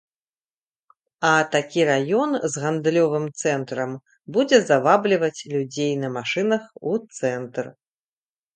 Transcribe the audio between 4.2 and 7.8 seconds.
будзе завабліваць людзей на машынах у цэнтр.